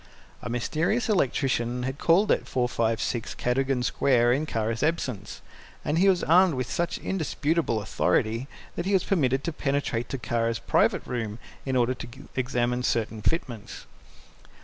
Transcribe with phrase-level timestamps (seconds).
[0.41, 5.41] A mysterious electrician had called at 456 Cadogan Square in Kara's absence,
[5.85, 10.17] and he was armed with such indisputable authority that he was permitted to penetrate to
[10.17, 11.37] Kara's private room,
[11.67, 13.85] in order to examine certain fitments.